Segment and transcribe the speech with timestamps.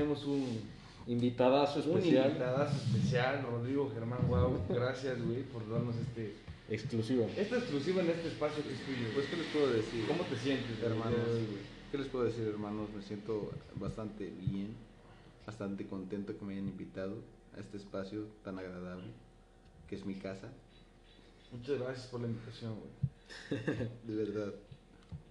[0.00, 0.62] tenemos un,
[1.06, 2.28] Invitadazo un especial.
[2.28, 4.60] invitadazo especial, Rodrigo Germán Guau.
[4.68, 6.34] Gracias, güey, por darnos este,
[6.70, 7.26] Exclusiva.
[7.36, 9.08] esta exclusiva en este espacio que es tuyo.
[9.14, 10.06] Pues, ¿qué les puedo decir?
[10.06, 11.18] ¿Cómo te sientes, hermanos?
[11.90, 12.88] ¿Qué les puedo decir, hermanos?
[12.96, 14.74] Me siento bastante bien,
[15.46, 17.16] bastante contento que me hayan invitado
[17.56, 19.08] a este espacio tan agradable,
[19.88, 20.48] que es mi casa,
[21.52, 23.60] Muchas gracias por la invitación, güey.
[24.06, 24.54] de verdad.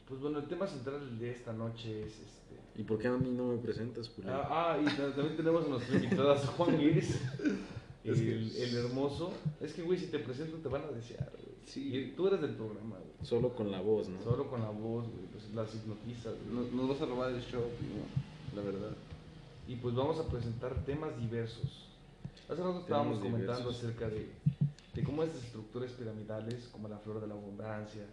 [0.06, 2.69] Pues bueno, el tema central de esta noche es este.
[2.80, 4.36] ¿Y por qué a mí no me presentas, culero?
[4.36, 7.20] Ah, ah, y ta- también tenemos a nuestro invitado, a Juan Luis,
[8.06, 9.34] el, que- el hermoso.
[9.60, 11.50] Es que, güey, si te presento te van a desear, güey.
[11.66, 11.94] Sí.
[11.96, 13.12] Y tú eres del programa, güey.
[13.22, 14.22] Solo con la voz, ¿no?
[14.24, 16.56] Solo con la voz, güey, pues las hipnotizas, güey.
[16.56, 18.60] Nos, nos vas a robar el show, ¿no?
[18.62, 18.96] la verdad.
[19.68, 21.86] Y pues vamos a presentar temas diversos.
[22.50, 23.84] Hace rato estábamos Temas comentando diversos.
[23.84, 24.30] acerca de,
[24.96, 28.04] de cómo estas estructuras piramidales, como la flor de la abundancia,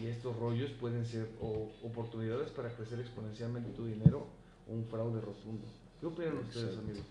[0.00, 4.26] y estos rollos pueden ser o oportunidades para crecer exponencialmente tu dinero
[4.68, 5.64] o un fraude rotundo.
[6.00, 7.02] ¿Qué opinan ustedes, amigos?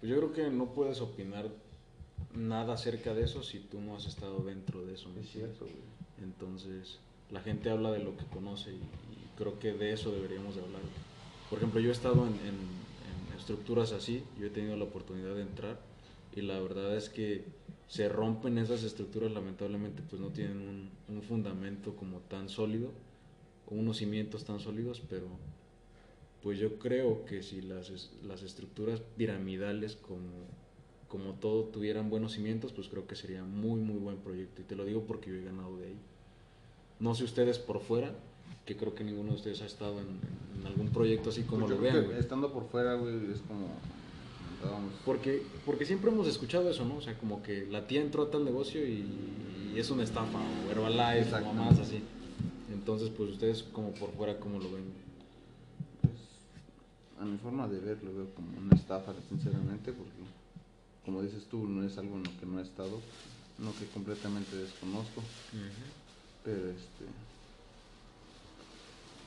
[0.00, 1.48] Pues yo creo que no puedes opinar
[2.34, 5.08] nada acerca de eso si tú no has estado dentro de eso.
[5.08, 5.76] ¿me Es cierto, güey.
[6.22, 6.98] Entonces,
[7.30, 10.62] la gente habla de lo que conoce y, y creo que de eso deberíamos de
[10.62, 10.82] hablar.
[11.50, 12.84] Por ejemplo, yo he estado en, en-
[13.30, 15.78] en estructuras así, yo he tenido la oportunidad de entrar
[16.34, 17.44] y la verdad es que
[17.88, 22.90] se rompen esas estructuras, lamentablemente pues no tienen un, un fundamento como tan sólido
[23.66, 25.26] o unos cimientos tan sólidos, pero
[26.42, 30.28] pues yo creo que si las, las estructuras piramidales como,
[31.08, 34.60] como todo tuvieran buenos cimientos, pues creo que sería muy, muy buen proyecto.
[34.60, 35.96] Y te lo digo porque yo he ganado de ahí.
[37.00, 38.14] No sé ustedes por fuera,
[38.66, 40.06] que creo que ninguno de ustedes ha estado en,
[40.60, 42.10] en algún proyecto así como Pues lo vean.
[42.18, 43.68] estando por fuera, güey, es como.
[45.04, 46.96] Porque, porque siempre hemos escuchado eso, ¿no?
[46.96, 49.04] O sea, como que la tía entró a tal negocio y,
[49.74, 51.52] y es una estafa, o Herbalife, o Exacto.
[51.52, 52.02] mamás así.
[52.72, 54.84] Entonces, pues ustedes como por fuera, ¿cómo lo ven?
[56.02, 56.14] Pues,
[57.20, 60.12] a mi forma de ver, lo veo como una estafa, sinceramente, porque,
[61.04, 63.00] como dices tú, no es algo en lo que no he estado,
[63.58, 65.22] no que completamente desconozco,
[66.44, 67.04] pero este.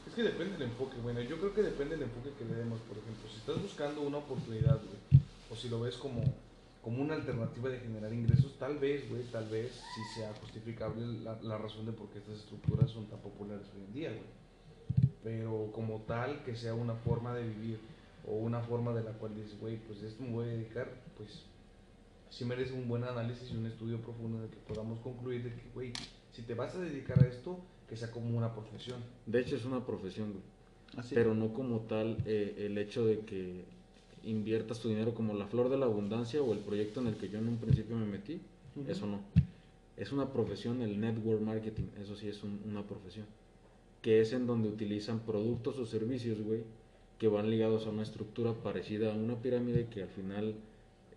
[0.07, 2.79] Es que depende del enfoque, bueno, yo creo que depende del enfoque que le demos,
[2.81, 4.97] por ejemplo, si estás buscando una oportunidad, güey,
[5.57, 6.21] si lo ves como,
[6.81, 11.41] como una alternativa de generar ingresos, tal vez, güey, tal vez sí sea justificable la,
[11.41, 14.37] la razón de por qué estas estructuras son tan populares hoy en día, güey.
[15.23, 17.79] Pero como tal, que sea una forma de vivir
[18.25, 21.43] o una forma de la cual dices, güey, pues esto me voy a dedicar, pues
[22.29, 25.53] sí merece un buen análisis y un estudio profundo en el que podamos concluir de
[25.53, 25.93] que, güey,
[26.31, 29.01] si te vas a dedicar a esto, que sea como una profesión.
[29.25, 30.43] De hecho, es una profesión, güey.
[30.97, 31.15] Así.
[31.15, 33.65] Pero no como tal eh, el hecho de que
[34.29, 37.29] inviertas tu dinero como la flor de la abundancia o el proyecto en el que
[37.29, 38.39] yo en un principio me metí.
[38.87, 39.19] Eso no.
[39.95, 43.25] Es una profesión, el network marketing, eso sí es un- una profesión.
[44.01, 46.61] Que es en donde utilizan productos o servicios, güey,
[47.17, 50.53] que van ligados a una estructura parecida a una pirámide que al final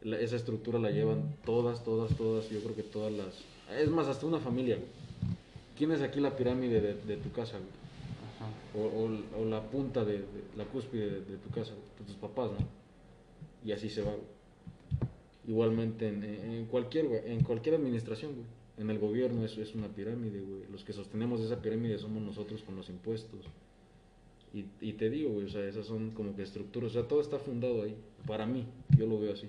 [0.02, 3.34] la- esa estructura la llevan todas, todas, todas, yo creo que todas las...
[3.78, 4.88] Es más, hasta una familia, güey.
[5.76, 7.70] ¿Quién es aquí la pirámide de, de tu casa, güey?
[8.36, 8.50] Ajá.
[8.74, 10.24] O, o- o la punta de, de-
[10.56, 12.79] la cúspide de, de tu casa, de tus papás, ¿no?
[13.64, 14.12] Y así se va.
[14.12, 14.40] güey.
[15.46, 18.46] Igualmente en, cualquier, güey, en cualquier administración, güey.
[18.78, 20.62] En el gobierno eso es una pirámide, güey.
[20.70, 23.44] Los que sostenemos esa pirámide somos nosotros con los impuestos.
[24.54, 27.20] Y, y te digo, güey, o sea, esas son como que estructuras, o sea, todo
[27.20, 27.94] está fundado ahí.
[28.26, 28.66] Para mí,
[28.96, 29.48] yo lo veo así.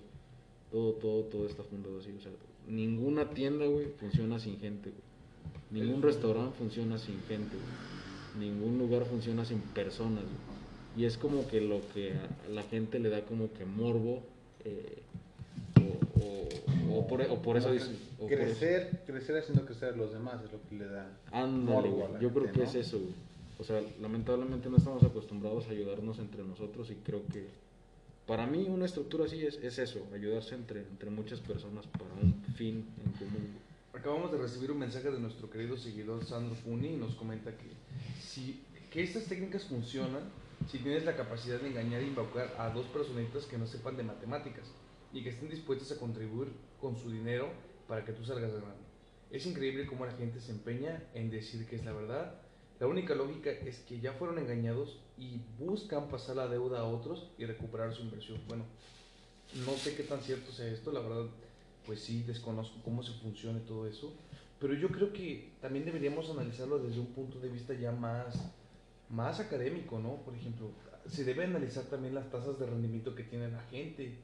[0.71, 2.11] Todo, todo, todo está fundado así.
[2.17, 2.31] O sea,
[2.67, 5.83] ninguna tienda, güey, funciona sin gente, güey.
[5.83, 8.49] Ningún restaurante funciona sin gente, güey.
[8.49, 10.50] Ningún lugar funciona sin personas, güey.
[10.97, 14.23] Y es como que lo que a la gente le da como que morbo.
[14.65, 15.01] eh,
[15.79, 17.87] o, o- o por, o por eso dice.
[18.19, 21.09] por eso- crecer, crecer haciendo crecer a los demás es lo que le da.
[21.31, 22.69] Ándale, morbo a la Yo creo gente, que ¿no?
[22.69, 23.13] es eso, güey.
[23.59, 27.47] O sea, lamentablemente no estamos acostumbrados a ayudarnos entre nosotros y creo que
[28.27, 32.33] para mí una estructura así es, es eso, ayudarse entre, entre muchas personas para un
[32.55, 33.47] fin en común.
[33.93, 37.67] Acabamos de recibir un mensaje de nuestro querido seguidor Sandro Puni y nos comenta que,
[38.21, 38.61] si,
[38.91, 40.23] que estas técnicas funcionan
[40.67, 44.03] si tienes la capacidad de engañar e invocar a dos personitas que no sepan de
[44.03, 44.65] matemáticas
[45.13, 46.49] y que estén dispuestas a contribuir
[46.79, 47.49] con su dinero
[47.87, 48.81] para que tú salgas ganando.
[49.29, 52.41] Es increíble cómo la gente se empeña en decir que es la verdad.
[52.79, 57.31] La única lógica es que ya fueron engañados y buscan pasar la deuda a otros
[57.37, 58.39] y recuperar su inversión.
[58.47, 58.65] Bueno,
[59.65, 61.25] no sé qué tan cierto sea esto, la verdad,
[61.85, 64.13] pues sí, desconozco cómo se funciona todo eso,
[64.59, 68.35] pero yo creo que también deberíamos analizarlo desde un punto de vista ya más,
[69.11, 70.15] más académico, ¿no?
[70.23, 70.69] Por ejemplo,
[71.07, 74.15] se debe analizar también las tasas de rendimiento que tiene la gente,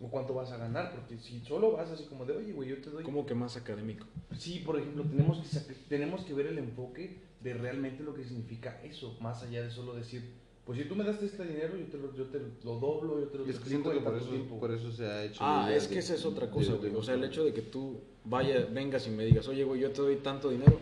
[0.00, 2.80] o cuánto vas a ganar, porque si solo vas así como de, oye, güey, yo
[2.82, 3.02] te doy...
[3.02, 4.06] Como que más académico.
[4.36, 8.80] Sí, por ejemplo, tenemos que, tenemos que ver el enfoque de realmente lo que significa
[8.82, 10.22] eso, más allá de solo decir,
[10.66, 13.28] pues si tú me das este dinero, yo te lo, yo te lo doblo, yo
[13.28, 14.58] te lo Y es que siento que por eso, tiempo.
[14.58, 15.38] por eso se ha hecho.
[15.42, 16.94] Ah, es que de- esa es otra cosa, güey.
[16.94, 19.92] O sea, el hecho de que tú vaya, vengas y me digas, oye, güey, yo
[19.92, 20.78] te doy tanto dinero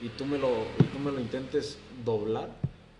[0.00, 0.48] y tú me lo,
[0.78, 2.56] y tú me lo intentes doblar,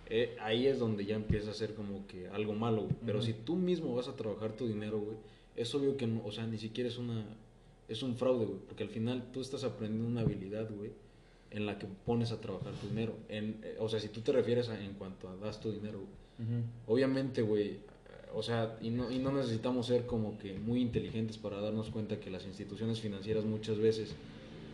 [0.09, 2.95] eh, ahí es donde ya empieza a ser como que algo malo, güey.
[3.05, 5.17] Pero si tú mismo vas a trabajar tu dinero, güey,
[5.55, 7.25] es obvio que no, o sea, ni siquiera es una,
[7.87, 8.59] es un fraude, güey.
[8.67, 10.91] Porque al final tú estás aprendiendo una habilidad, güey,
[11.51, 13.15] en la que pones a trabajar tu dinero.
[13.27, 15.99] En, eh, o sea, si tú te refieres a, en cuanto a das tu dinero,
[15.99, 16.61] güey.
[16.85, 17.79] Obviamente, güey, eh,
[18.33, 22.19] o sea, y no, y no necesitamos ser como que muy inteligentes para darnos cuenta
[22.19, 24.15] que las instituciones financieras muchas veces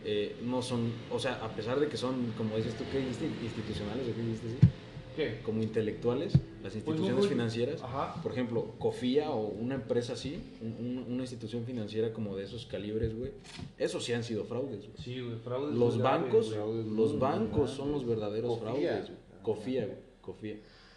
[0.04, 3.24] eh, no son, o sea, a pesar de que son, como dices tú, ¿qué dijiste?
[3.42, 4.48] Institucionales o qué dijiste?
[4.50, 4.68] sí?
[5.16, 5.40] ¿Qué?
[5.44, 7.28] Como intelectuales, las Pues instituciones güey.
[7.28, 8.20] financieras, Ajá.
[8.22, 12.66] por ejemplo, Cofía o una empresa así, un- un- una institución financiera como de esos
[12.66, 13.30] calibres, güey,
[13.78, 14.96] esos sí han sido fraudes, güey.
[14.98, 18.70] Sí, güey, fraudes Los bancos, fraudes los bancos son los verdaderos Cofía.
[18.72, 19.42] fraudes, güey.
[19.42, 20.56] Cofía, güey, Cofía.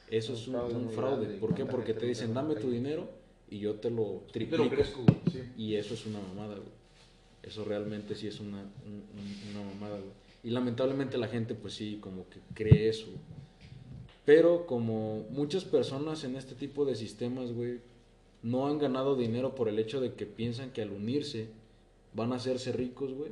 [0.09, 0.53] Eso Un es un,
[0.91, 1.65] fraude un ¿Por qué?
[1.65, 3.09] Porque te dicen, dame tu dinero
[3.51, 4.63] y yo te lo te triplico.
[4.63, 5.41] lo crezco, güey, sí.
[5.57, 6.69] Y eso es una mamada, güey.
[7.43, 10.11] Eso realmente sí es una, un- un- una mamada, güey.
[10.43, 13.05] Y lamentablemente la gente, pues sí, como que cree eso.
[13.07, 13.17] güey.
[14.27, 17.79] Pero como muchas personas en este tipo de sistemas, güey,
[18.43, 21.47] no han ganado dinero por el hecho de que piensan que al unirse
[22.13, 23.31] van a hacerse ricos, güey.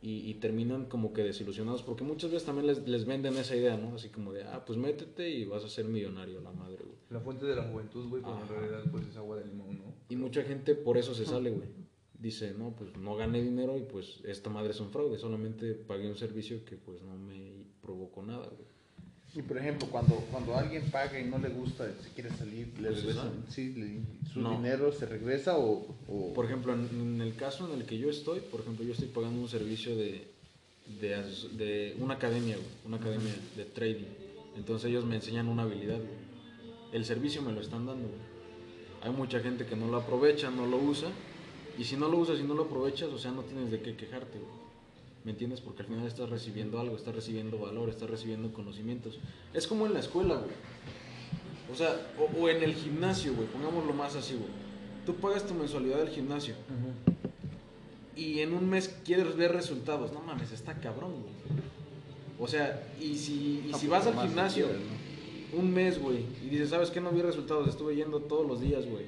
[0.00, 3.76] Y, y terminan como que desilusionados, porque muchas veces también les, les venden esa idea,
[3.76, 3.96] ¿no?
[3.96, 6.96] Así como de, ah, pues métete y vas a ser millonario, la madre, güey.
[7.10, 8.54] La fuente de la juventud, güey, pero en Ajá.
[8.54, 9.92] realidad pues es agua de limón, ¿no?
[10.08, 11.68] Y mucha gente por eso se sale, güey.
[12.16, 15.18] Dice, no, pues no gané dinero y pues esta madre es un fraude.
[15.18, 18.75] Solamente pagué un servicio que pues no me provocó nada, güey.
[19.36, 22.88] Y por ejemplo, cuando, cuando alguien paga y no le gusta, si quiere salir, le
[22.88, 24.52] Pues, regresan, sí, le- su No.
[24.52, 28.08] dinero se regresa o, o- Por ejemplo, en, en el caso en el que yo
[28.08, 30.26] estoy, por ejemplo, yo estoy pagando un servicio de,
[31.02, 31.22] de,
[31.52, 32.56] de una academia,
[32.86, 34.06] una academia de trading.
[34.56, 36.00] Entonces ellos me enseñan una habilidad.
[36.92, 38.08] El servicio me lo están dando.
[39.02, 41.10] Hay mucha gente que no lo aprovecha, no lo usa.
[41.78, 43.96] Y si no lo usas y no lo aprovechas, o sea, no tienes de qué
[43.96, 44.65] quejarte, güey.
[45.26, 45.60] ¿Me entiendes?
[45.60, 49.18] Porque al final estás recibiendo algo, estás recibiendo valor, estás recibiendo conocimientos.
[49.52, 50.54] Es como en la escuela, güey.
[51.70, 53.48] O sea, o, o en el gimnasio, güey.
[53.48, 54.48] Pongámoslo más así, güey.
[55.04, 56.54] Tú pagas tu mensualidad del gimnasio
[58.14, 60.12] y en un mes quieres ver resultados.
[60.12, 61.34] No mames, está cabrón, güey.
[62.38, 65.58] O sea, y si, y si pues, vas al gimnasio quieres, ¿no?
[65.58, 67.00] un mes, güey, y dices, ¿sabes qué?
[67.00, 69.06] No vi resultados, estuve yendo todos los días, güey.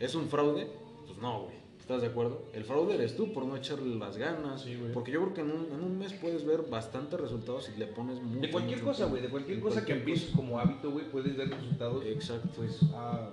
[0.00, 0.68] ¿Es un fraude?
[1.06, 1.65] Pues no, güey.
[1.86, 2.42] ¿Estás de acuerdo?
[2.52, 4.62] El fraude eres tú por no echarle las ganas.
[4.62, 7.78] Sí, porque yo creo que en un, en un mes puedes ver bastantes resultados si
[7.78, 8.40] le pones mucho.
[8.40, 11.08] De cualquier mucho cosa, güey, de cualquier De cosa que cualquier empieces como hábito, güey,
[11.12, 12.48] puedes ver resultados, Exacto.
[12.56, 13.30] pues, a-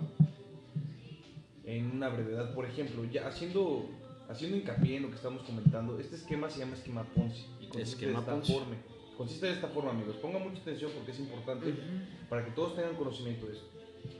[1.66, 2.54] en una brevedad.
[2.54, 3.90] Por ejemplo, ya haciendo,
[4.30, 7.82] haciendo hincapié en lo que estamos comentando, este esquema se llama esquema Ponzi y consiste
[8.06, 8.54] Esquema de esta Ponzi.
[8.54, 8.76] forma.
[9.18, 10.16] Consiste de esta forma, amigos.
[10.18, 11.74] Pongan mucha atención porque es importante
[12.30, 13.66] para que todos tengan conocimiento de esto.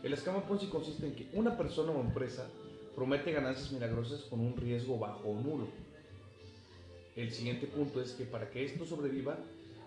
[0.02, 2.50] El esquema Ponzi consiste en que una persona o empresa
[2.96, 5.68] promete ganancias milagrosas con un riesgo bajo o nulo.
[7.16, 9.38] El siguiente punto es que para que esto sobreviva,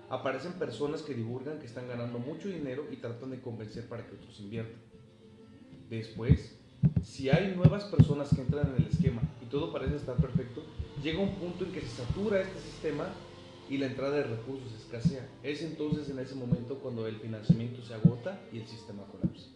[0.09, 4.15] aparecen personas que divulgan que están ganando mucho dinero y tratan de convencer para que
[4.15, 4.81] otros inviertan.
[5.91, 6.57] Después,
[7.03, 10.63] si hay nuevas personas que entran en el esquema y todo parece estar perfecto,
[11.03, 13.09] llega un punto en que se satura este sistema
[13.69, 15.29] y la entrada de recursos escasea.
[15.43, 19.56] Es entonces en ese momento cuando el financiamiento se agota y el sistema colapsa.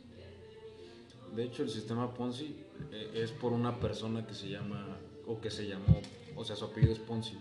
[1.34, 2.56] De hecho, el sistema Ponzi
[2.92, 6.00] eh, es por una persona que se llama, o que se llamó,
[6.36, 7.36] o sea, su apellido es Ponzi.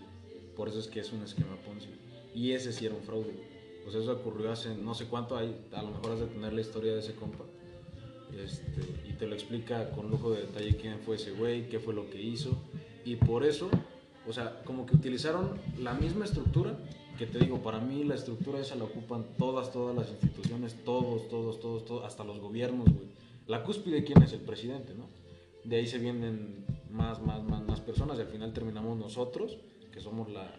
[0.56, 1.88] Por eso es que es un esquema Ponzi.
[2.34, 3.32] Y ese sí era un fraude.
[3.90, 6.60] sea, eso ocurrió hace no sé cuánto, hay, a lo mejor has de tener la
[6.60, 7.44] historia de ese compa.
[8.38, 11.94] Este, y te lo explica con lujo de detalle quién fue ese güey, qué fue
[11.94, 12.56] lo que hizo.
[13.04, 13.68] Y por eso,
[14.28, 16.78] o sea, como que utilizaron la misma estructura,
[17.18, 21.28] que te digo, para mí la estructura esa la ocupan todas, todas las instituciones, todos,
[21.28, 23.08] todos, todos, hasta los gobiernos, güey.
[23.50, 24.32] La cúspide, ¿quién es?
[24.32, 25.08] El presidente, ¿no?
[25.64, 29.58] De ahí se vienen más, más, más, más personas y al final terminamos nosotros,
[29.90, 30.54] que somos la,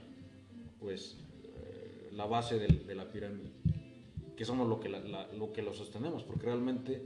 [0.78, 3.50] pues, eh, la base de la pirámide,
[4.36, 7.02] que somos lo que, lo que lo sostenemos, porque realmente,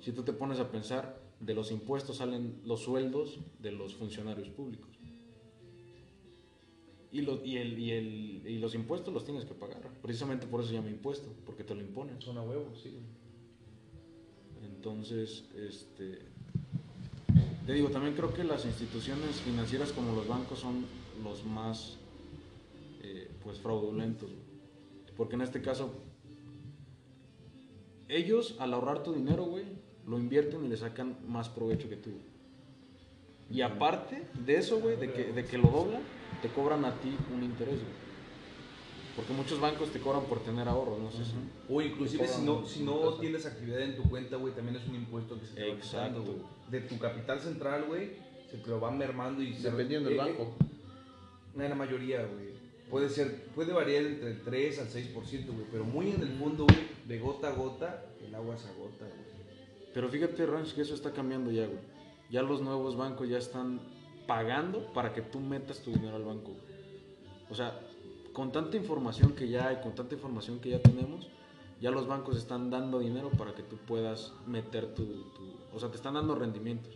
[0.00, 4.48] si tú te pones a pensar, de los impuestos salen los sueldos de los funcionarios
[4.48, 4.90] públicos.
[7.12, 9.80] Y, los y, el, y, el, y los impuestos los tienes que pagar.
[10.02, 12.20] Precisamente por eso se llama impuesto, porque te lo imponen.
[12.20, 12.98] Son a huevos, sí.
[14.64, 16.20] Entonces, este,
[17.66, 20.86] te digo, también creo que las instituciones financieras como los bancos son
[21.22, 21.96] los más,
[23.02, 24.30] eh, pues, fraudulentos.
[25.16, 25.92] Porque en este caso,
[28.08, 29.64] ellos al ahorrar tu dinero, güey,
[30.06, 32.10] lo invierten y le sacan más provecho que tú.
[33.50, 36.02] Y aparte de eso, güey, de que, de que lo doblan,
[36.40, 38.09] te cobran a ti un interés, güey.
[39.20, 41.32] Porque muchos bancos te cobran por tener ahorros, no sé si-
[41.68, 44.94] O inclusive si no, si no tienes actividad en tu cuenta, güey, también es un
[44.94, 46.22] impuesto que se te va Exacto.
[46.22, 46.38] quitando, güey.
[46.70, 48.12] De tu capital central, güey,
[48.50, 50.54] se te lo va mermando y se Dependiendo del eh, eh, banco.
[51.54, 52.48] En la mayoría, güey.
[52.88, 55.66] Puede ser, puede variar entre el 3 al 6%, güey.
[55.70, 59.90] Pero muy en el fondo, güey, de gota a gota, el agua se agota, güey.
[59.92, 61.78] Pero fíjate, Ranch, que eso está cambiando ya, güey.
[62.30, 63.80] Ya los nuevos bancos ya están
[64.26, 66.52] pagando para que tú metas tu dinero al banco.
[66.52, 66.70] güey.
[67.50, 67.78] O sea,
[68.32, 71.28] con tanta información que ya hay, con tanta información que ya tenemos,
[71.80, 75.90] ya los bancos están dando dinero para que tú puedas meter tu, tu- O sea,
[75.90, 76.92] te están dando rendimientos.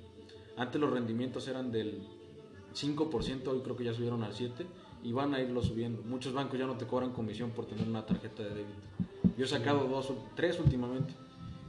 [0.56, 2.02] Antes los rendimientos eran del
[2.74, 4.66] 5%, hoy creo que ya subieron al 7%
[5.02, 6.02] y van a irlo subiendo.
[6.02, 8.78] Muchos bancos ya no te cobran comisión por tener una tarjeta de débito.
[9.36, 11.12] Yo he sacado dos, tres últimamente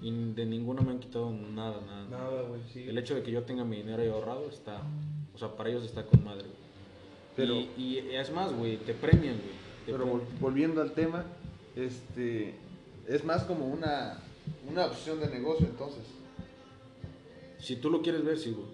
[0.01, 2.05] y de ninguna me han quitado nada, nada.
[2.09, 2.83] Nada, güey, sí.
[2.83, 4.81] El hecho de que yo tenga mi dinero ahí ahorrado está,
[5.33, 6.43] o sea, para ellos está con madre.
[6.43, 6.64] güey.
[7.35, 9.55] Pero- y, y es más, güey, te premian, güey.
[9.85, 10.21] Pero premian.
[10.39, 11.25] volviendo al tema,
[11.75, 12.53] este
[13.07, 14.19] es más como una,
[14.71, 16.03] una opción de negocio entonces.
[17.59, 18.67] Si tú lo quieres ver, sí, güey.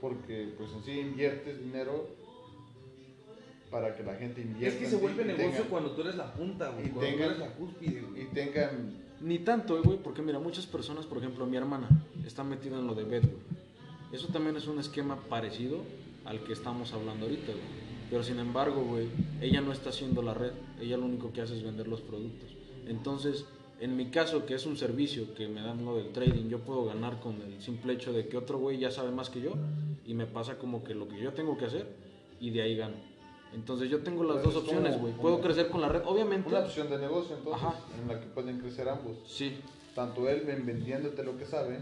[0.00, 2.08] Porque pues en sí inviertes dinero
[3.70, 4.76] para que la gente invierta.
[4.76, 6.86] Es que se vuelve negocio tengan- cuando tú eres la punta, güey.
[6.86, 8.22] y Cuando tengan- tú eres la cúspide, güey.
[8.22, 11.88] y tengan Ni tanto, eh, güey, porque mira, muchas personas, por ejemplo, mi hermana
[12.26, 13.42] está metida en lo de bet, güey.
[14.12, 15.78] Eso también es un esquema parecido
[16.26, 17.86] al que estamos hablando ahorita, güey.
[18.10, 19.08] Pero sin embargo, güey,
[19.40, 22.50] ella no está haciendo la red, ella lo único que hace es vender los productos.
[22.86, 23.44] Entonces,
[23.80, 26.84] en mi caso, que es un servicio que me dan lo del trading, yo puedo
[26.84, 29.52] ganar con el simple hecho de que otro güey ya sabe más que yo
[30.06, 31.86] y me pasa como que lo que yo tengo que hacer
[32.40, 32.94] y de ahí gano.
[33.54, 35.12] Entonces yo tengo las dos opciones, güey.
[35.14, 36.48] Puedo crecer con la red, obviamente.
[36.48, 37.74] una opción de negocio entonces Ajá.
[38.00, 39.16] en la que pueden crecer ambos.
[39.26, 39.56] Sí,
[39.94, 41.78] Tanto él ven- vendiéndote lo que sabe,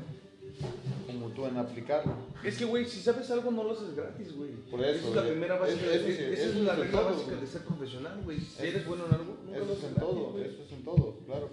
[1.07, 2.13] como tú en aplicarlo.
[2.43, 4.51] Es que, güey, si sabes algo, no lo haces gratis, güey.
[4.71, 5.73] Por eso, Esa es la eh, primera base.
[5.75, 7.41] esa es es la regla todo, básica güey.
[7.41, 8.39] de ser profesional, güey.
[8.41, 10.45] Si Eso- eres bueno en algo, nunca lo Eso haces en gratis, todo, güey.
[10.45, 11.51] eso es en todo, claro.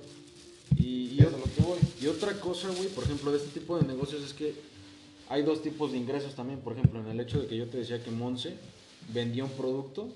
[0.77, 1.79] y, Y y eso es lo que voy.
[2.01, 4.53] Y otra cosa, güey, por ejemplo, de este tipo de negocios es que
[5.29, 6.59] hay dos tipos de ingresos también.
[6.59, 8.55] Por ejemplo, en el hecho de que yo te decía que Monse
[9.13, 10.09] vendía un producto,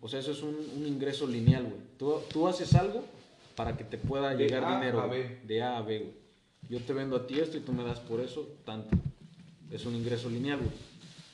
[0.00, 1.76] o sea, eso es un, un ingreso lineal, güey.
[1.98, 3.04] Tú, tú haces algo
[3.56, 5.00] para que te pueda De llegar A dinero.
[5.00, 5.06] a.
[5.06, 5.38] B.
[5.46, 6.21] De A a B, güey.
[6.72, 8.96] Yo te vendo a ti esto y tú me das por eso tanto.
[9.70, 10.70] Es un ingreso lineal, güey.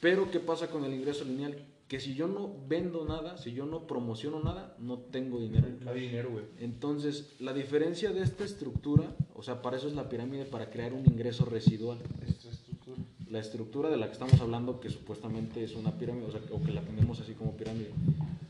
[0.00, 1.64] Pero, ¿qué pasa con el ingreso lineal?
[1.86, 5.68] Que si yo no vendo nada, si yo no promociono nada, no tengo dinero.
[5.80, 6.44] No hay dinero, güey.
[6.58, 10.92] Entonces, la diferencia de esta estructura, o sea, para eso es la pirámide, para crear
[10.92, 11.98] un ingreso residual.
[12.26, 12.98] Esta estructura.
[13.30, 16.60] La estructura de la que estamos hablando, que supuestamente es una pirámide, o sea, o
[16.60, 17.92] que la tenemos así como pirámide,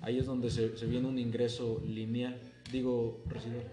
[0.01, 2.41] ahí es donde se, se viene un ingreso lineal,
[2.73, 3.65] digo, residual.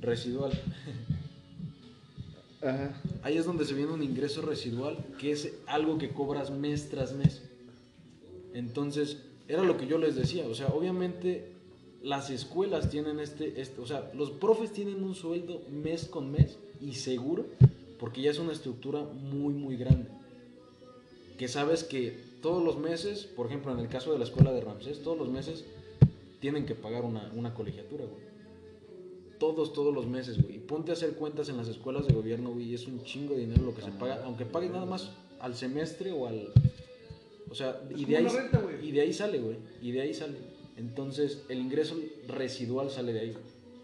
[0.00, 0.52] Residual.
[2.62, 3.00] Ajá.
[3.22, 7.12] Ahí es donde se viene un ingreso residual, que es algo que cobras mes tras
[7.12, 7.42] mes.
[8.54, 11.52] Entonces, era lo que yo les decía, o sea, obviamente
[12.02, 16.58] las escuelas tienen este, este, o sea, los profes tienen un sueldo mes con mes
[16.80, 17.46] y seguro,
[17.98, 20.08] porque ya es una estructura muy, muy grande.
[21.36, 24.60] Que sabes que todos los meses, por ejemplo, en el caso de la escuela de
[24.60, 25.64] Ramsés, todos los meses
[26.40, 28.25] tienen que pagar una, una colegiatura, güey.
[29.38, 30.56] Todos, todos los meses, güey.
[30.56, 32.70] Y ponte a hacer cuentas en las escuelas de gobierno, güey.
[32.70, 34.22] y Es un chingo de dinero lo que se paga.
[34.24, 36.52] Aunque pagues nada más al semestre o al.
[37.50, 39.56] O sea, y de, ahí, renta, y de ahí sale, güey.
[39.80, 40.36] Y de ahí sale.
[40.76, 41.96] Entonces, el ingreso
[42.28, 43.36] residual sale de ahí.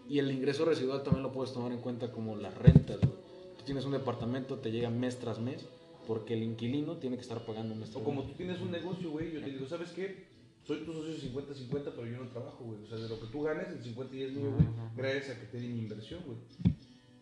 [0.09, 3.13] Y el ingreso residual también lo puedes tomar en cuenta como las rentas, güey.
[3.57, 5.65] Tú tienes un departamento, te llega mes tras mes,
[6.07, 8.31] porque el inquilino tiene que estar pagando mes tras O como mes.
[8.31, 10.32] tú tienes un negocio, güey, yo te digo, ¿sabes qué?
[10.65, 12.81] Soy tu socio 50-50, pero yo no trabajo, güey.
[12.83, 14.67] O sea, de lo que tú ganes, el 50 y es mío, güey.
[14.95, 16.37] Gracias a que te di mi inversión, güey.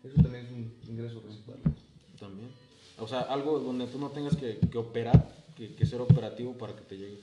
[0.04, 1.58] Eso también es un ingreso residual.
[2.18, 2.50] También.
[2.98, 6.76] O sea, algo donde tú no tengas que, que operar, que, que ser operativo para
[6.76, 7.18] que te llegue.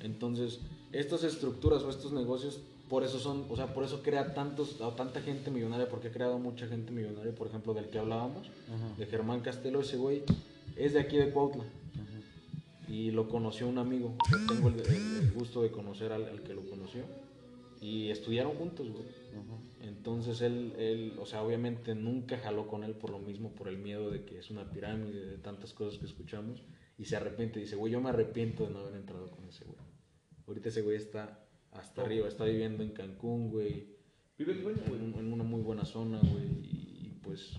[0.00, 0.60] Entonces,
[0.92, 4.94] estas estructuras o estos negocios, por eso son, o sea, por eso crea tantos, a
[4.94, 8.50] tanta gente millonaria, porque ha creado mucha gente millonaria, por ejemplo, del que hablábamos,
[8.98, 10.22] de Germán Castelo, ese güey,
[10.76, 11.64] es de aquí de Cuautla.
[12.88, 14.16] Y lo conoció un amigo.
[14.30, 17.04] Yo tengo el, el- el gusto de conocer al, al que lo conoció.
[17.80, 19.04] Y estudiaron juntos, güey.
[19.82, 23.78] Entonces él, él, o sea, obviamente nunca jaló con él por lo mismo, por el
[23.78, 26.62] miedo de que es una pirámide, de tantas cosas que escuchamos.
[26.96, 29.76] Y se arrepiente, dice, güey, yo me arrepiento de no haber entrado con ese güey.
[30.46, 33.88] Ahorita ese güey está hasta arriba, está viviendo en Cancún, güey.
[34.38, 35.26] Vive el sueño, En, güey.
[35.26, 36.44] en una muy buena zona, güey.
[36.62, 37.54] Y, y, pues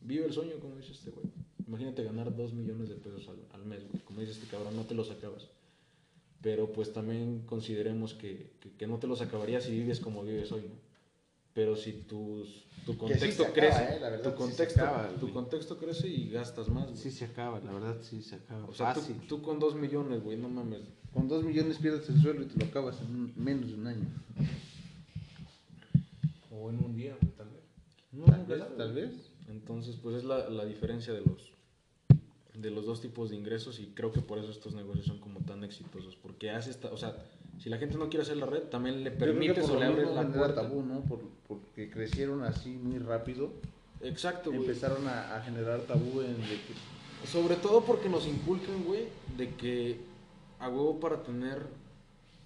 [0.00, 1.26] vive el sueño, como dice este güey.
[1.66, 4.02] Imagínate ganar dos millones de pesos al, al mes, güey.
[4.04, 5.48] Como dice este cabrón, no te los acabas.
[6.42, 10.52] Pero pues también consideremos que, que, que no te los acabarías si vives como vives
[10.52, 10.84] hoy, ¿no?
[11.54, 15.32] pero si tus, tu contexto acaba, crece, eh, la verdad, tu, sí contexto, acaba, tu
[15.32, 16.86] contexto crece y gastas más.
[16.86, 16.96] güey.
[16.96, 18.64] Sí se acaba, la verdad sí se acaba.
[18.66, 19.16] o sea, tú, Fácil.
[19.28, 20.80] tú con dos millones, güey, no mames.
[21.12, 23.86] Con dos millones pierdes el suelo y te lo acabas en un- menos de un
[23.86, 24.04] año.
[26.50, 27.62] O en un día, güey, tal vez.
[28.12, 29.10] No, Tal nunca vez, tal vez.
[29.48, 31.52] Entonces, pues es la, la diferencia de los
[32.54, 35.40] de los dos tipos de ingresos y creo que por eso estos negocios son como
[35.40, 37.16] tan exitosos porque hace esta, o sea,
[37.58, 39.28] si la gente no quiere hacer la red, también le que por
[39.72, 40.62] o le mismo la puerta.
[40.62, 41.00] tabú, ¿no?
[41.00, 43.52] Por- porque crecieron así muy rápido.
[44.00, 44.60] Exacto, güey.
[44.62, 49.54] Empezaron a, a generar tabú en de que Sobre todo porque nos inculcan, güey, de
[49.56, 49.98] que
[50.60, 51.66] a huevo para tener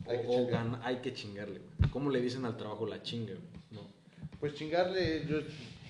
[0.07, 1.91] o- Hay que o gana- hay que chingarle, güey.
[1.91, 3.63] ¿Cómo le dicen al trabajo la chinga, güey?
[3.73, 3.83] No.
[4.41, 5.41] Pues chingarle, yo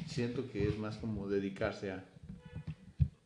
[0.08, 2.04] siento que es más como dedicarse a.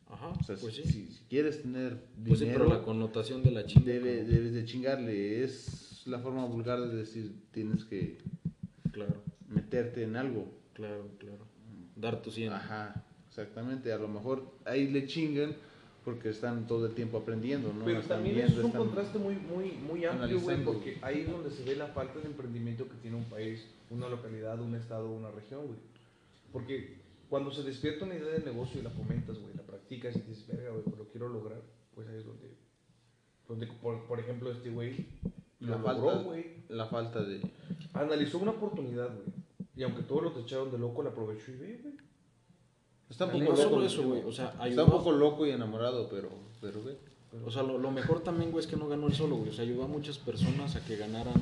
[0.09, 0.83] Ajá, O sea, pues sí.
[0.83, 3.85] si, si quieres tener Pues sí, dinero, pero la connotación de la chinga.
[3.85, 5.43] debe- como- debes de chingarle.
[5.43, 8.19] Es la forma vulgar de decir tienes que
[8.91, 9.15] Claro,
[9.49, 10.47] meterte en algo.
[10.73, 11.45] claro, claro.
[11.95, 12.53] Dar tu 100.
[12.53, 13.91] Ajá, exactamente.
[13.91, 15.55] A lo mejor ahí le chingan
[16.05, 17.85] porque están todo el tiempo aprendiendo, ¿no?
[17.85, 21.21] Pero Están también viendo, es un están- contraste muy, muy, muy amplio, güey, porque ahí
[21.21, 24.75] es donde se ve la falta de emprendimiento que tiene un país, una localidad, un
[24.75, 25.79] estado, una región, güey.
[26.53, 30.19] Porque cuando se despierta una idea de negocio y la fomentas, güey, la practicas y
[30.21, 31.61] dices, verga, güey, pues lo quiero lograr,
[31.95, 32.55] pues ahí es donde,
[33.47, 35.05] donde por, por ejemplo, este güey
[35.59, 36.45] La lo falta, logró, güey.
[36.69, 37.41] la falta de...
[37.93, 39.27] Analizó una oportunidad, güey.
[39.75, 41.95] Y aunque todos lo echaron de loco, la aprovechó y ve, güey.
[43.09, 43.55] Está un poco loco.
[43.57, 46.29] solo eso, güey, o sea, Está ayudó- un poco loco y enamorado, pero,
[46.61, 46.97] pero ve.
[47.45, 49.49] O sea, lo, lo mejor también, güey, es que no ganó él solo, güey.
[49.49, 51.33] O sea, ayudó a muchas personas a que ganaran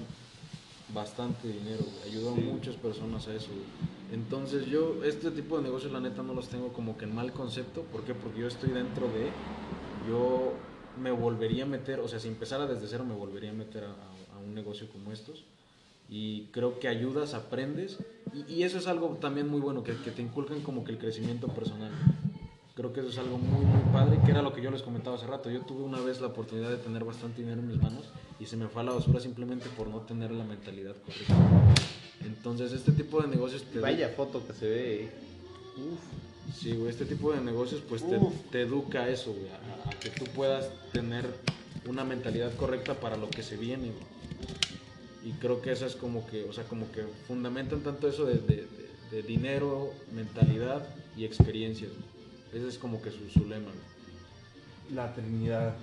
[0.93, 2.09] bastante dinero, güey.
[2.13, 4.00] Ayudó a muchas personas a eso, güey.
[4.11, 7.31] Entonces yo, este tipo de negocios, la neta, no los tengo como que en mal
[7.31, 7.81] concepto.
[7.83, 8.13] ¿Por qué?
[8.13, 9.29] Porque yo estoy dentro de...
[10.07, 10.53] Yo
[11.01, 14.39] me volvería a meter, o sea, si empezara desde cero, me volvería a meter a,
[14.43, 15.45] un negocio como estos.
[16.09, 17.99] Y creo que ayudas, aprendes.
[18.33, 20.97] Y, y eso es algo también muy bueno, que, que te inculcan como que el
[20.97, 21.91] crecimiento personal.
[22.75, 25.15] Creo que eso es algo muy, muy padre, que era lo que yo les comentaba
[25.15, 25.49] hace rato.
[25.49, 28.09] Yo tuve una vez la oportunidad de tener bastante dinero en mis manos
[28.39, 32.00] y se me fue a la basura simplemente por no tener la mentalidad correcta.
[32.25, 33.79] Entonces, este tipo de negocios te...
[33.79, 35.03] Vaya foto que se ve.
[35.03, 35.09] eh.
[36.53, 38.33] Sí, güey, este tipo de negocios pues te, Uf.
[38.51, 41.25] te educa a eso, güey, a, a que tú puedas tener
[41.87, 45.31] una mentalidad correcta para lo que se viene, güey.
[45.31, 48.33] Y creo que eso es como que, o sea, como que fundamentan tanto eso de,
[48.35, 51.91] de- de- de dinero, mentalidad y experiencias.
[51.91, 52.59] güey.
[52.61, 54.95] Ese es como que su, su lema, güey.
[54.95, 55.75] La Trinidad,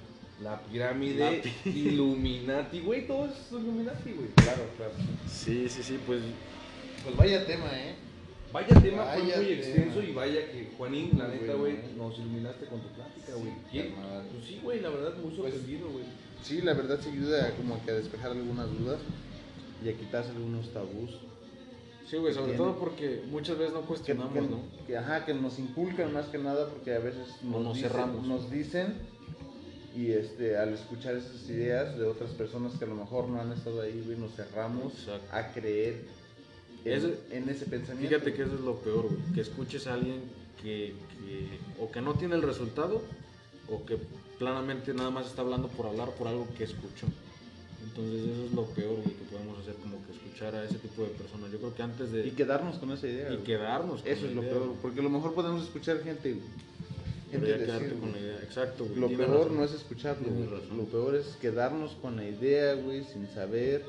[0.42, 4.28] la pirámide, Illuminati, güey, todo es Illuminati, güey.
[4.36, 4.92] Claro, claro.
[5.28, 6.20] Sí, sí, sí, pues
[7.04, 7.94] Pues vaya tema, ¿eh?
[8.52, 9.58] Vaya tema fue Vaya muy tema.
[9.58, 13.52] extenso y vaya que Juanín, la Muy neta, güey, nos iluminaste con tu plática, güey.
[13.70, 13.94] Sí.
[14.32, 16.04] Pues sí, güey, la verdad, muy Pues- sorprendido, güey.
[16.42, 19.00] Sí, la verdad sí ayuda como que a despejar algunas dudas
[19.84, 21.10] y a quitarse algunos tabús.
[22.08, 24.60] sí, güey, sobre Tiene- todo porque muchas veces no cuestionamos, que- ¿no?
[24.86, 28.26] que, ajá, que nos inculcan más que nada porque a veces nos dicen, cerramos.
[28.26, 28.94] nos dicen
[29.98, 33.52] y este al escuchar esas ideas de otras personas que a lo mejor no han
[33.52, 35.26] estado ahí, güey, nos cerramos Exacto.
[35.36, 36.04] a creer
[36.84, 38.08] en, Ese- en ese pensamiento.
[38.14, 39.32] Fíjate que eso es lo peor, güey.
[39.34, 40.20] Que escuches a alguien
[40.62, 43.02] que, que o que no tiene el resultado
[43.70, 43.98] o que
[44.38, 47.06] planamente nada más está hablando por hablar por algo que escuchó.
[47.84, 51.02] Entonces eso es lo peor, güey, que podemos hacer, como que escuchar a ese tipo
[51.02, 51.50] de personas.
[51.50, 52.26] Yo creo que antes de...
[52.26, 53.28] y quedarnos con esa idea.
[53.30, 53.44] y güey.
[53.44, 54.78] quedarnos con Eso es lo idea, peor, güey.
[54.80, 56.36] porque a lo mejor podemos escuchar gente,
[57.30, 58.22] gente ya decir, quedarte con la güey.
[58.24, 58.38] idea.
[58.42, 59.00] Exacto, güey.
[59.00, 59.56] Lo peor razón.
[59.56, 60.48] no es escucharlo, güey.
[60.76, 63.84] lo peor es quedarnos con la idea, güey, sin saber,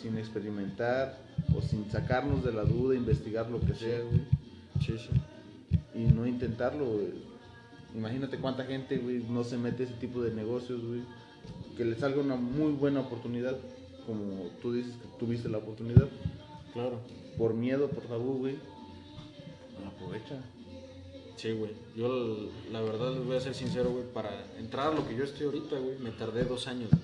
[0.00, 1.18] sin experimentar
[1.56, 4.20] o sin sacarnos de la duda, investigar lo que sea, güey,
[4.80, 5.10] Sí, sí.
[5.94, 7.30] y no intentarlo, güey.
[7.94, 11.00] Imagínate cuánta gente, güey, no se mete a ese tipo de negocios, güey,
[11.76, 13.56] que le salga una muy buena oportunidad,
[14.06, 16.08] como tú dices que tuviste la oportunidad,
[16.72, 17.00] Claro.
[17.36, 18.56] por miedo, por tabú, güey,
[19.86, 20.36] aprovecha.
[21.40, 21.70] Sí, güey.
[21.96, 24.04] Yo la verdad les voy a ser sincero, güey.
[24.12, 26.90] Para entrar a lo que yo estoy ahorita, güey, me tardé dos años.
[26.90, 27.02] güey.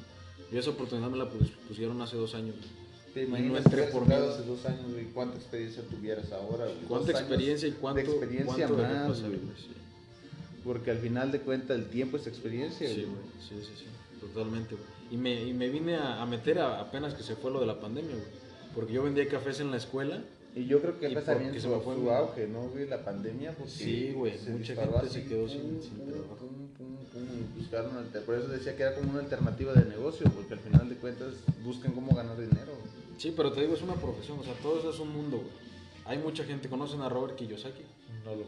[0.53, 2.55] Yo esa oportunidad me la pus- pusieron hace dos años.
[2.57, 2.87] güey.
[3.14, 4.31] Te no entré por miedo.
[4.31, 6.77] hace dos años, güey, cuánta experiencia tuvieras ahora, güey.
[6.87, 9.33] ¿Cuánta Dos experiencia y cuánto, de experiencia cuánto más, güey.
[9.57, 9.68] Sí.
[10.62, 13.07] Porque al final de cuentas el tiempo es experiencia, Sí, güey.
[13.07, 13.25] güey.
[13.40, 13.87] Sí, sí, sí.
[14.20, 14.87] Totalmente, güey.
[15.11, 17.66] Y me, y me vine a, a meter a- apenas que se fue lo de
[17.66, 18.27] la pandemia, güey.
[18.75, 20.22] Porque yo vendía cafés en la escuela.
[20.57, 22.88] Y yo creo que acá también su, su mi- auge, ¿no, güey?
[22.88, 26.37] La pandemia, porque Sí, güey, se mucha gente se quedó sin- sin trabajo.
[26.40, 27.23] pum, pum, pum,
[27.59, 27.90] buscaron
[28.25, 31.35] Por eso decía que era como una alternativa de negocio, porque al final de cuentas
[31.62, 32.73] buscan cómo ganar dinero.
[32.73, 33.19] güey.
[33.19, 34.38] Sí, pero te digo, es una profesión.
[34.38, 35.51] O sea, todo eso es un mundo, güey.
[36.07, 36.69] Hay mucha gente.
[36.71, 37.83] ¿Conocen a Robert Kiyosaki?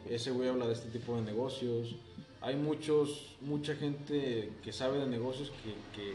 [0.09, 1.95] Ese güey habla de este tipo de negocios.
[2.41, 6.15] Hay muchos, mucha gente que sabe de negocios que, que,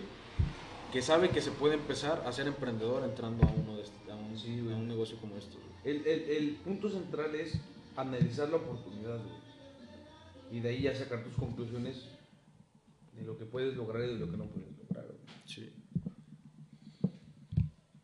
[0.91, 4.15] que sabe que se puede empezar a ser emprendedor entrando a uno de este- a
[4.15, 5.60] un, Sí, a un negocio como estos.
[5.83, 7.59] El, el, el punto central es
[7.95, 9.43] analizar la oportunidad, güey.
[10.51, 12.05] Y de ahí ya sacar tus conclusiones
[13.13, 15.19] de lo que puedes lograr y de lo que no puedes lograr, güey.
[15.45, 15.73] Sí.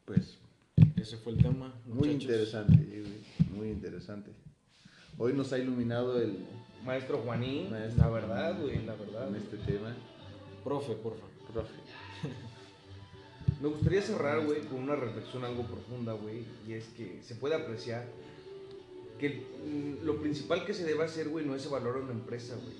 [0.05, 0.39] Pues
[0.95, 1.73] Ese fue el tema.
[1.85, 4.31] muy interesante, güey, muy interesante.
[5.17, 6.45] Hoy nos ha iluminado el,
[6.85, 8.03] Maestro Juanín, Maestro.
[8.03, 9.27] la verdad, güey, la verdad.
[9.27, 9.95] en este tema.
[10.63, 11.25] Profe, porfa.
[11.51, 11.73] Profe.
[13.61, 17.55] Me gustaría cerrar, güey, con una reflexión algo profunda, güey, y es que se puede
[17.55, 18.05] apreciar
[19.19, 22.55] que mm, lo principal que se debe hacer, güey, no es evaluar a una empresa,
[22.55, 22.77] güey,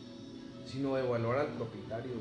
[0.65, 2.13] sino evaluar al propietario,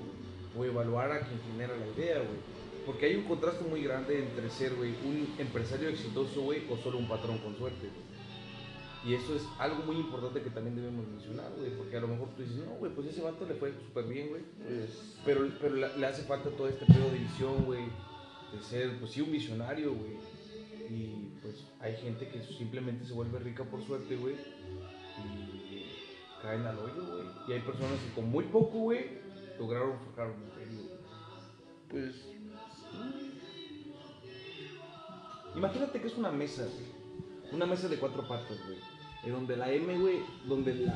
[0.56, 2.58] güey, o evaluar a quien genera la idea, güey.
[2.84, 6.98] Porque hay un contraste muy grande entre ser, güey, un empresario exitoso, güey, o solo
[6.98, 8.08] un patrón con suerte, güey.
[9.04, 12.28] Y eso es algo muy importante que también debemos mencionar, güey, porque a lo mejor
[12.34, 14.42] tú dices, no, güey, pues ese vato le fue súper bien, güey.
[15.24, 17.84] Pero, pero le hace falta todo este pedo de visión, güey.
[18.52, 20.16] De ser, pues sí, un visionario, güey.
[20.90, 24.36] Y pues hay gente que simplemente se vuelve rica por suerte, güey.
[25.18, 25.84] Y
[26.42, 27.26] caen al hoyo, güey.
[27.48, 29.18] Y hay personas que con muy poco, güey,
[29.58, 30.98] lograron forjar un imperio, güey.
[31.90, 32.38] pues,
[35.54, 37.52] Imagínate que es una mesa, güey.
[37.52, 38.78] Una mesa de cuatro patas, güey.
[39.24, 40.94] En donde la M, güey, donde la,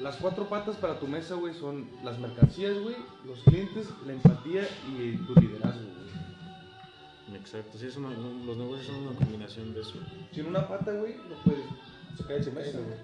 [0.00, 4.68] las cuatro patas para tu mesa, güey, son las mercancías, güey, los clientes, la empatía
[4.88, 6.10] y tu liderazgo, güey.
[7.34, 7.78] Exacto.
[7.78, 9.94] Sí, es una- los negocios son una combinación de eso.
[10.32, 11.64] Sin una pata, güey, no puedes
[12.16, 12.98] sacar esa mesa, güey.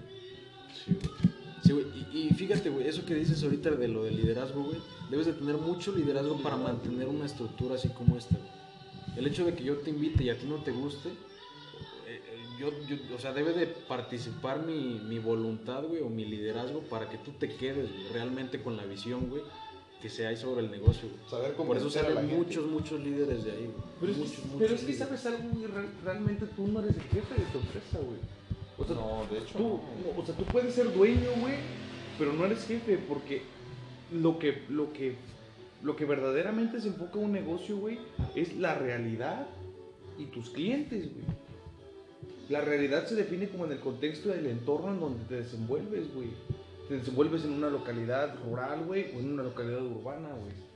[0.85, 1.11] Sí, güey.
[1.63, 1.85] Sí, güey.
[2.13, 4.77] Y, y fíjate, güey, eso que dices ahorita de lo del liderazgo, güey,
[5.09, 9.17] debes de tener mucho liderazgo para mantener una estructura así como esta, güey.
[9.17, 11.13] El hecho de que yo te invite y a ti no te guste, eh,
[12.07, 16.81] eh, yo, yo- o sea, debe de participar mi, mi voluntad, güey, o mi liderazgo
[16.81, 19.41] para que tú te quedes, güey, realmente con la visión, güey,
[20.01, 22.35] que se hay sobre el negocio, saber Por eso salen gente.
[22.35, 23.87] muchos, muchos líderes de ahí, güey.
[23.99, 25.65] Pero es, muchos, que, muchos pero es que sabes algo, güey,
[26.03, 28.19] realmente tú no eres el jefe de tu empresa, güey.
[28.77, 30.21] O sea, No, de hecho, tú, no.
[30.21, 31.55] o sea, tú puedes ser dueño, güey,
[32.19, 33.41] pero no eres jefe porque
[34.11, 35.15] lo que, lo que,
[35.81, 37.97] lo que verdaderamente se enfoca en un negocio, güey,
[38.35, 39.47] es la realidad
[40.19, 41.25] y tus clientes, güey.
[42.49, 46.29] La realidad se define como en el contexto del entorno en donde te desenvuelves, güey.
[46.87, 50.67] Te desenvuelves en una localidad rural, güey, o en una localidad urbana, güey.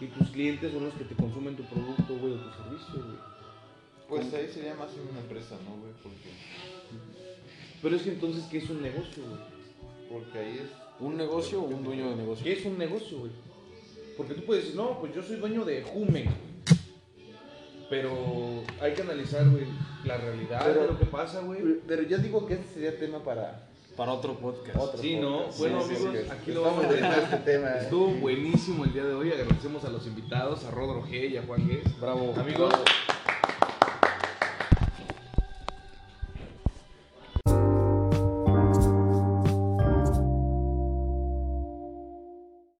[0.00, 3.18] Y tus clientes son los que te consumen tu producto, güey, o tu servicio, güey.
[4.08, 5.92] Pues ahí sería más una empresa, ¿no, güey?
[6.02, 6.30] Porque,
[7.82, 9.40] Pero es que entonces, ¿qué es un negocio, güey?
[10.10, 10.70] porque ahí es...
[10.98, 12.42] ¿Un negocio o un dueño de negocio?
[12.44, 13.30] ¿Qué es un negocio, güey?
[14.16, 16.28] Porque tú puedes decir, no, pues yo soy dueño de Jume.
[17.88, 19.64] Pero hay que analizar, güey,
[20.04, 21.60] la realidad Pero- de lo que pasa, güey.
[21.86, 23.69] Pero yo digo que este sería tema para
[24.00, 24.78] Para otro podcast.
[24.78, 25.42] otro Sí, ¿no?
[25.58, 27.18] Bueno, Sí, sí, amigos, aquí lo vamos a dejar.
[27.18, 27.68] este tema.
[27.68, 27.78] ¿eh?
[27.82, 29.30] Estuvo buenísimo el día de hoy.
[29.30, 32.00] Agradecemos a los invitados, a Rodro G y a Juan Gués.
[32.00, 32.32] Bravo.
[32.38, 32.72] Amigos,